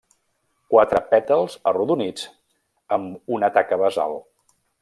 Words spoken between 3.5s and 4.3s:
taca basal.